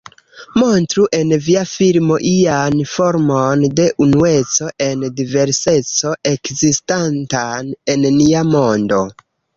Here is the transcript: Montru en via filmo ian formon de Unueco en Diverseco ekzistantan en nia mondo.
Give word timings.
Montru 0.59 1.03
en 1.17 1.33
via 1.47 1.61
filmo 1.71 2.17
ian 2.29 2.79
formon 2.93 3.65
de 3.81 3.85
Unueco 4.07 4.69
en 4.87 5.05
Diverseco 5.21 6.15
ekzistantan 6.33 7.71
en 7.95 8.09
nia 8.17 8.43
mondo. 8.57 9.05